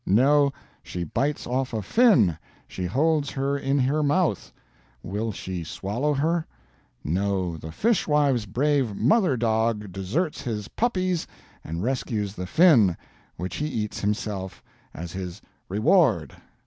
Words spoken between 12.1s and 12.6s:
the